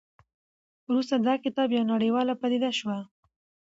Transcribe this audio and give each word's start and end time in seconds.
وروسته 0.87 1.15
دا 1.27 1.33
کتاب 1.43 1.67
یوه 1.75 1.89
نړیواله 1.93 2.33
پدیده 2.41 2.71
شوه. 2.79 2.97